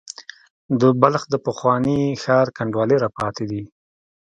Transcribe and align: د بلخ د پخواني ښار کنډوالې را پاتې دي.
د 0.79 0.81
بلخ 1.01 1.21
د 1.29 1.35
پخواني 1.45 1.99
ښار 2.23 2.47
کنډوالې 2.57 2.97
را 3.03 3.09
پاتې 3.17 3.45
دي. 3.51 3.63